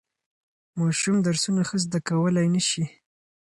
[0.79, 2.85] ماشوم درسونه ښه زده کولای نشي.